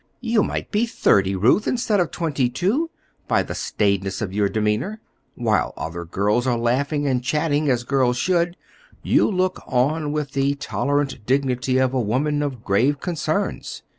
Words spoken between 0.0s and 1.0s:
"You might be